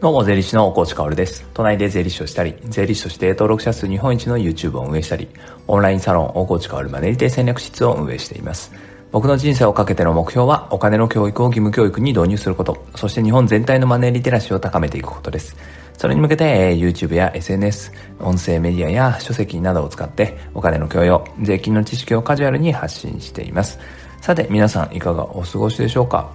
[0.00, 1.46] どうも、税理士の大河内薫です。
[1.52, 5.28] 都内で税理士をしたり、税理士として登録者数日本一の YouTube を運営したり、
[5.68, 8.72] オンラインサロン大河内薫マネリテ戦略室を運営しています。
[9.12, 15.54] 僕の人生をかけての目標は、お金の教育を義務教育に導入すること、そして日本全体のマネーリテラシーを高めていくことです。
[15.98, 23.78] それに向けて、YouTube や SNS、音声メディアや書籍などを使って、お金の教養、税金の知識をカジュアルに発信しています。
[24.22, 26.32] さて、皆さんいかがお過ごしでしょうか？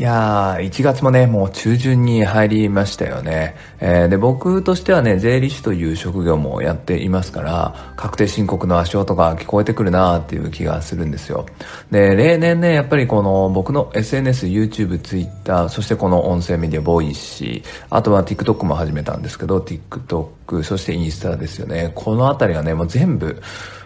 [0.00, 3.54] いやー、1月もね、もう中旬に入りましたよね。
[3.80, 11.44] えー、で、僕としてはね、税理士という職業もやっていますから、確定申告の足音が聞こえてくるなーっていう気がするんですよ。
[11.90, 21.92] で、例年ね、やっぱりこの僕の SNS、YouTube、Twitter、そしてこの音声メディア、 Voicy、あとは TikTok も始めたんですけど、TikTok、そしてインスタですよね。
[21.94, 23.42] このあたりがね、もう全部、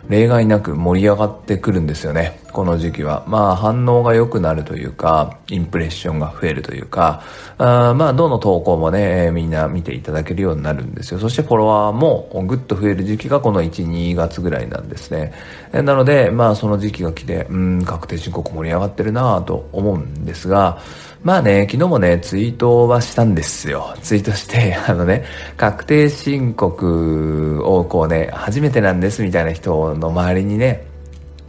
[0.09, 2.41] 例外なく盛り上がってくるんですよね。
[2.53, 3.25] この時期は。
[3.27, 7.23] まあ反応が良くなるというか、インプレッションが増えるというか、
[7.59, 11.19] あまあどの投稿もねえ、みんな見ていただけるようになるんですよ。
[11.19, 15.33] そしてフォロワーもぐっと増える時期がこの1、2月ぐらいなんですね。
[15.73, 20.79] なので、まあその時期が来て、うん、確定申告盛り上がってるなぁと思うんですが、
[21.25, 23.95] まあね、昨日もね、ツイートはしたんですよ。
[24.03, 25.25] ツイートして、 あのね、
[25.57, 30.87] 確定申告をこうね、初めてなんですみたいな人の周りにね、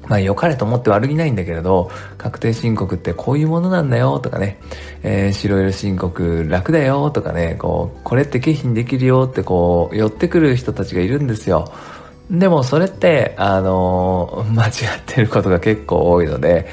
[0.08, 4.60] まあ良かれと思って悪気ないんだけれど、確定申告ってこういうものなんだよとかね、
[5.04, 11.72] えー、白色申告楽だよとかね、こう、これって経費にできるよってこう、寄ってくる人たちがいるんですよ。
[12.30, 16.68] でもそれって、あのー、間違ってることが結構多いので、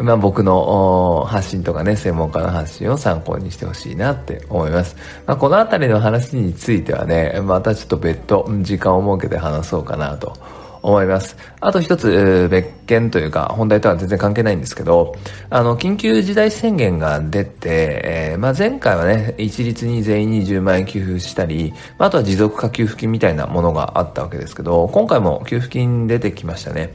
[0.00, 4.96] まあ僕の発信とかね、専門家の発信を参考にしてほしいなって思います。
[5.26, 10.34] まあこのあたりの話についてはね、またちょっと別途時間を設けて話そうかなと
[10.82, 11.36] 思います。
[11.60, 15.16] あと一つ、別件というか、本題とは全然関係ないんですけど、
[15.48, 26.92] あの、緊急事態宣言が出て、えー、まあ、前回はね、一律に全員に10万円給付したり、まあとは持続化給付金みたいなものがあったわけですけど、今回も給付金出てきましたね。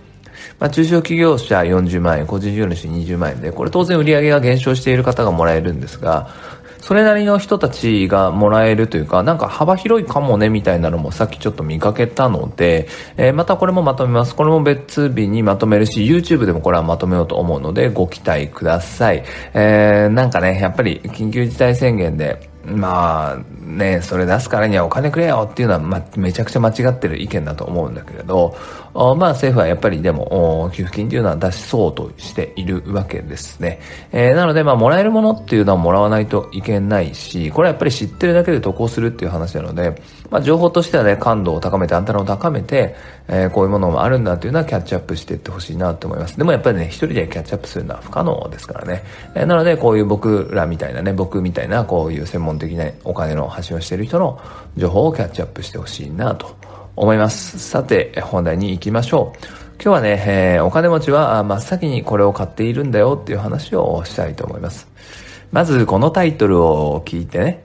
[0.59, 6.29] まあ、中小企業者40万円、個人事業主20万円で、これ当然売上が減少している方がもらえるんですが、
[6.87, 12.87] それなりの人たちがもらえるというか、なんか幅広いかもねみたいなのもさっきちょっと見かけたので、
[13.17, 14.33] えー、またこれもまとめます。
[14.33, 19.25] これも別日にまとめるし、YouTube でもこれはまとめようと思うので、ご期待ください。
[19.53, 28.55] えー、なんかね、やっぱり緊急事態宣言で、まあね、それ出すからにはお金くれよっていうのは、ま、めちゃくちゃ間違ってる意見だと思うんだけれど、
[28.97, 33.79] まあ政府はやっぱりでも、給付金っていうのは出しそうとしているわけですね。
[34.11, 42.95] えー、なのでまあもらえるものっていうのはもらわないといけないし、これはやっぱり知ってるだけで得をするっていう話なので、まあ情報としてはね、感度を高めて、アンテナを高めて、
[43.27, 46.35] えー、こういうものもあるんだっていうのはキャッチアップしていってほしいなと思います。
[46.35, 49.03] でもやっぱりね、一人でキャッチアップするのは不可能ですからね。
[49.35, 54.39] えー、なのでこういう僕らみたいなね、僕みたいなこういう専門的なお金の発信をしている人の
[54.75, 56.55] 情報をキャッチアップしてほしいなと
[56.97, 57.59] 思います。
[57.59, 59.39] さて、本題に行きましょう。
[59.79, 64.87] 今日はね、えー、お金持ちは真っ先にこれを買っているんだよっていう話をしたいと思います。
[65.51, 67.63] まずこのタイトルを聞いてね、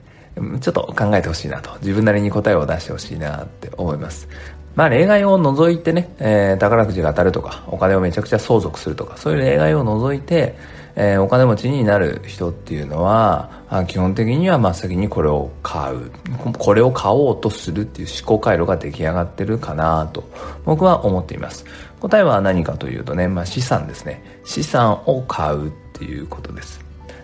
[0.61, 1.71] ちょっと考えてほしいなと。
[1.81, 4.29] 自分なりに答えを出してほしいなって思います。
[4.75, 10.55] まあ例外を除いてね、えー、宝くじが当たるとか、お金をめちゃくちゃ相続するとか、そういう例外を除いて、
[10.95, 16.11] えー、お金持ちになる人っていうのは、あ基本的には真っ先にこれを買う。
[16.57, 20.23] これを買おうとするっていう思考回路が出来上がってるかなと、
[20.65, 21.65] 僕は思っています。
[21.99, 24.23] 答えは何かというとね、まあ資産ですね。
[24.43, 26.82] 資産を買うっていうことです。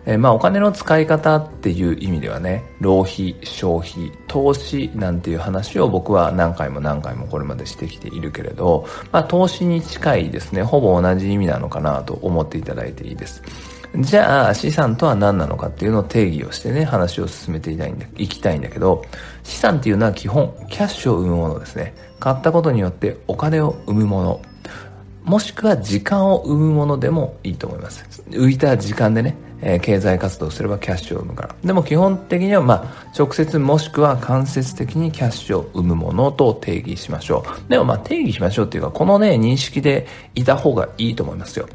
[0.09, 13.43] えー、まあお金の使い方っていう意味ではね、浪費、消費、投資なんていう話を僕は何回も何回もこれまでしてきているけれど、まあ投資に近いですね、ほぼ同じ意味なのかなと思っていただいていいです。
[13.97, 19.03] じゃあ資産とは何なのかっていうのを定義をしてね、話を進めていたいんだ、いきたいんだけど、
[19.43, 21.93] 資産っていうのは基本、キャッシュを生むものですね。
[22.19, 24.41] 買ったことによってお金を生むもの。
[25.23, 28.03] もしくは時間を生むものでもいいと思います。
[28.31, 31.55] 浮いた時間でね、えー、経済活動すればキャッシュを生むから。
[31.63, 37.69] でも基本的には、まあ、直接もしくは間接的にキャッシュを生むものと定義しましょう。
[37.69, 41.67] でもまあ定義しましょうっていうか、このね、認識でいた方がいいと思いますよ。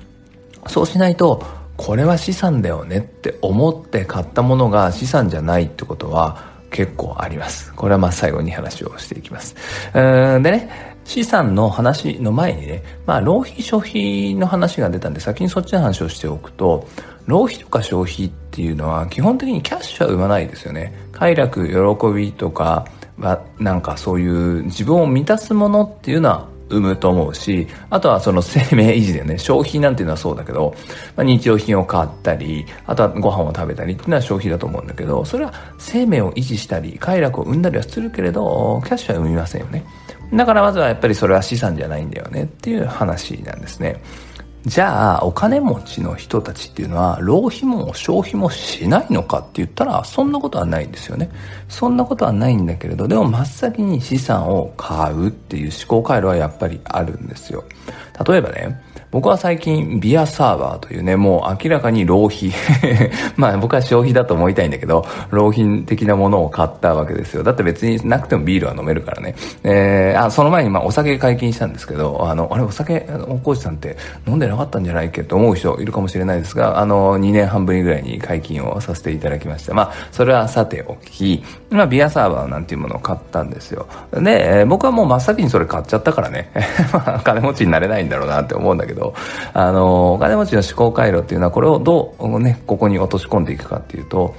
[0.66, 1.44] そうしないと、
[1.76, 7.72] これは資産だよねって思って買ったものが資産じゃないってことは結構あります。
[7.74, 9.56] これはまあ最後に話をしていきます。
[9.92, 16.86] うんでね、資産の話の前にね、まあ、浪費消費の話が出たんで、先にそっちの話をしておくと、
[17.26, 20.92] 浪費とか消費っていうのは基本的にキャッシュは生まないですよね。
[21.12, 22.86] 快楽、喜びとか
[23.18, 29.38] は、なんかそういう自分を満たすものっていうのは生むと思うし、あとはその生命維持だよね。
[29.38, 30.74] 消費なんていうのはそうだけど、
[31.16, 39.84] まあ、日用品を買ったり、あとはご飯を食べたりっていうのは消費だと思うんだけど、それは生命を維持したり、快楽を生んだりはするけれど、キャッシュは生みませんよね。
[40.32, 44.02] だからまずはやっぱりそれは資産じゃないんだよねっていう話なんですね。
[44.66, 51.28] じゃあ、お金持ちの人たちっていうのは、浪費も消費もしないのかって言ったら、そんなことはないんですよね。
[51.68, 57.62] そんなことはないんだけれど、でも真っ先に資産を買うっていう思考回路はやっぱりあるんですよ。
[58.26, 58.80] 例えばね、
[59.14, 62.50] 僕は最近ビアサーバーというね、もう明らかに浪費
[63.36, 67.44] まあ僕は消費だと思いたいんだけど、浪費的なものを買ったわけですよ。
[67.44, 69.36] だって別になくてもビールは飲めるからね。
[69.62, 73.96] えー、あ、その前にまあお酒解禁したんですけど、あの、あれお酒、おこうじさんって
[74.26, 79.74] 飲んでなかったんじゃないっけと思う人いるかもしれないですが、あの、2年半ぶりぐらいに解禁をさせていただきました。
[79.74, 83.86] まあ、それはさておき、まあビアサーバーなんていうものを買ったんですよ。
[84.12, 86.50] で、僕はもう真っ先にそれ買っちゃったからね、
[86.92, 89.14] まあ金持ちになれないんだろうなって思うんだけど、
[89.52, 94.34] あの、お金持ちの思考回路っていうのはこれをどうね、ここに落とし込んでいくかっていうと、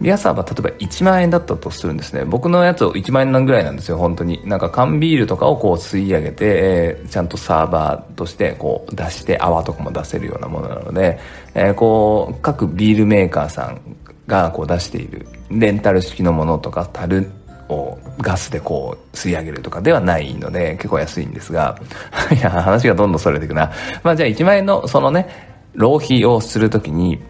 [0.00, 2.24] ビアサーバー例えば1万円だったとするんですね。
[2.24, 4.42] 僕のやつを1万円ぐらいなんですよ、本当に。
[4.44, 11.18] なんか缶ビールとかをこう吸い上げて、えー、ちゃんとサーバーとしてこう出して泡とかも出せるようなものなので、
[11.54, 13.80] えー、こう、各ビールメーカーさん
[14.26, 17.30] がこう出しているレンタル式のものとか、樽
[17.68, 21.78] をガスでこう吸い上げるとかではないので結構安いんですが
[22.32, 23.70] いや話がどんどんそれていくな
[24.02, 25.28] まあじゃあ1万円のそのね
[25.74, 27.20] 浪費をするときに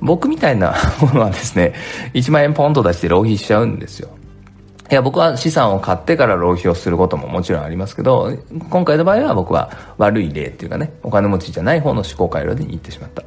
[0.00, 1.74] 僕みたいなものはですね
[2.14, 4.10] 1万円ポンと出して浪費しちゃうんですよ
[4.88, 8.32] いや、僕は資産を買ってから浪費をすることももちろんありますけど、
[8.70, 13.24] 今回の場合は僕は悪い例っていうかね、お金持ちじゃない方の思考回路に行ってしまった。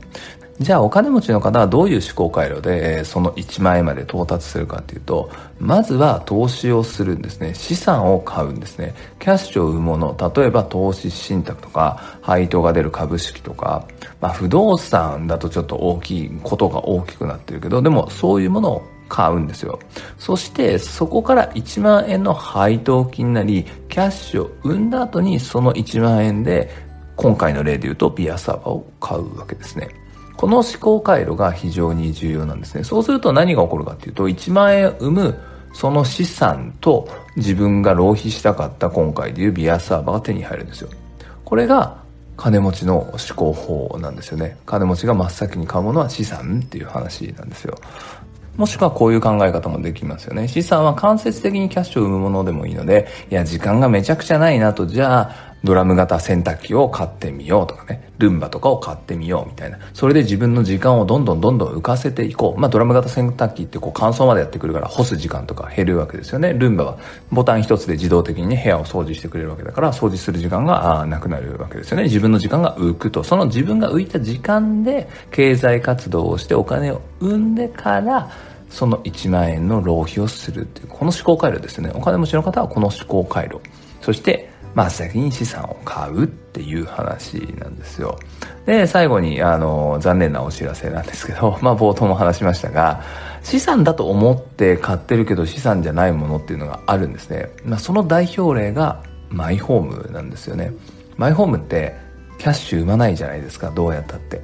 [0.59, 7.53] じゃあお金持ちの方はどういう思考回路で、その1万円まで到達するかっていうと、まずは投資をするんですね。
[7.55, 8.93] 資産を買うんですね。
[9.19, 13.85] キャッシュを生むもの、例えば投資信託とか、配当が出る株式とか、
[14.19, 19.79] まあ不動産だとちょっと大きいことが大きくなってるけど、でもそういうものを買うんですよ。
[20.17, 26.69] そしてそこから1万円の配当金なり、キャッシュを生んだ後にその1万円で、
[27.15, 29.87] 今回の例で言うとビアサーバーを買うわけですね。
[30.39, 32.85] この思考回路が非常に重要なんですね。
[32.85, 35.39] そうすると何が起こるかっていうと、1万円を生む
[35.73, 40.89] その資産と自分が浪費したかった今回でいうビアサーバーが手に入るんですよ。
[41.43, 42.01] これが
[42.37, 44.55] 金持ちの思考法なんですよね。
[44.65, 47.77] 金持ちが真っ先に買うものは資産っていう話なんですよ。
[48.55, 50.47] もしくはこういう考え方もできますよね。
[50.47, 59.77] 資産は間接的にキャッシュを生むものでもいいので、いや、時間がめちゃくちゃないなと、じゃあ、ドラム型洗濯機を買ってみようとかね、ルンバとかを買ってみようみたいな。
[59.93, 62.59] それで自分の時間をどんどんどんどん浮かせていこう。
[62.59, 66.53] まあドラム型洗濯機ってこう乾燥までやってくるから干す時間とか減るわけですよね。
[66.53, 66.97] ルンバは
[67.31, 72.03] ボタン一つで自動的にね、部屋を掃除してくれるわけだから、掃除する時間がなくなるわけですよね。
[72.03, 73.23] 自分の時間が浮くと。
[73.23, 78.29] その自分が浮いた時間で経済活動をしてお金を生んでから、
[78.69, 81.91] その1万円の浪費をするっていう、この思考回路ですね。
[81.93, 83.59] お金持ちの方はこの思考回路。
[84.01, 88.17] そして、まあ先に資産を買うっていう話なんですよ。
[88.65, 93.01] で、最後に、あの、残念なお知らせなんですけど、 まあ冒頭も話しましたが、
[93.43, 97.49] 資産だと思って買ってるけど資産じゃないものっていうのがあるんですね。
[97.65, 100.71] まあその代表例がマイホームなんですよね。
[101.17, 101.95] マイホームって
[102.37, 104.41] キャッシュ生まないじゃないですか、どうやったって。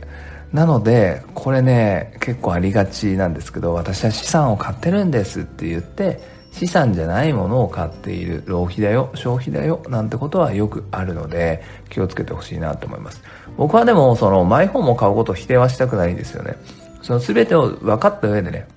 [0.53, 13.21] なので、これね、結構ありがちなんですけど、私は資産を買ってるんですって言って、資産じゃないものを買っている浪費だよ消費だよなんてことはよくあるので気をつけてほしいなと思います。
[13.57, 16.55] 僕はでもそのマイホームを買うことを否定はしたくないんですよね。
[17.01, 18.67] その全てを分かった上でね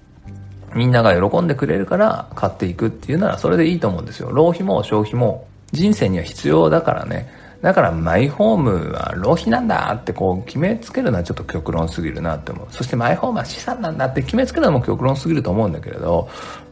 [0.74, 4.32] みんなが喜んでくれるから買っていくっていうならそれでいいと思うんですよ。
[4.32, 7.30] 浪費も消費も人生には必要だからね。
[7.62, 12.66] だからマイホームは浪費なんだってこう決めつけるのはちょっと極論すぎるなって思う。
[12.70, 16.28] そしてマイホームは資産なんだって決めつけるのも極論すぎると思うんだけれど、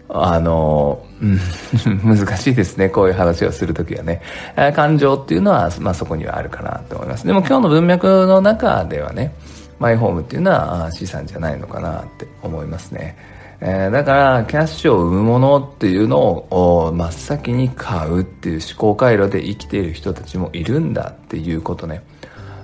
[0.09, 1.05] あの、
[2.05, 2.89] 難しいですね。
[2.89, 4.23] こういう話をするときはね。
[4.75, 7.27] 感情っていうのは、まあそこにはあるかなと思います。
[7.27, 9.35] でも今日の文脈の中ではね、
[9.79, 13.17] マイホームっていうのは資産じゃないのかなって思いますね。
[13.61, 22.03] えー、だからキャッシュを生むものっていうのを真っ先に買うっていう思考回路で生きている人たちもいるんだっていうことね。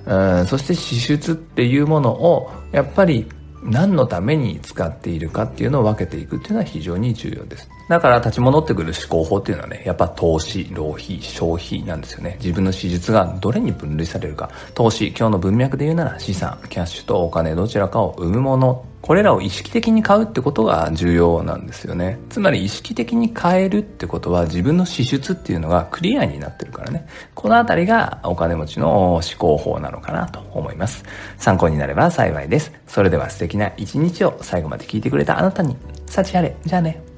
[0.05, 3.27] うん、そして支出っていうものをやっぱり
[3.63, 7.69] 何のために使っているかっていうのを分けていくっていうのは非常に重要です。
[7.89, 12.37] だから立ち戻ってくる思考法っていうのはね、やっぱ投資、浪費、消費なんですよね。
[12.39, 14.49] 自分の支出がどれに分類されるか。
[14.73, 18.85] 投資、今日の文脈で言うなら資産、キャッシュとお金どちらかを生むもの。
[19.01, 22.17] これらを意識的に買うってことが重要なんですよね。
[22.29, 27.05] つまり意識的に変えるってことは自分の支出っていうのがクリアになってるからね。
[27.35, 31.03] このあたりがお金持ちの思考法なのかなと思います。
[31.37, 32.71] 参考になれば幸いです。
[32.87, 35.75] それでは素敵な一日を最後まで聞いてくれたあなたに、
[36.05, 36.55] 幸あれ。
[36.65, 37.12] じゃあね。